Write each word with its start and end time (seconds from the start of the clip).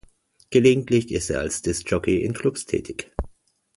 Gelegentlich 0.49 1.11
ist 1.11 1.29
er 1.29 1.41
als 1.41 1.61
Disc 1.61 1.87
Jockey 1.91 2.23
in 2.23 2.33
Clubs 2.33 2.65
tätig. 2.65 3.11